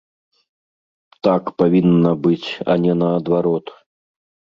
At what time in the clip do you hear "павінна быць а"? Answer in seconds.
1.63-2.81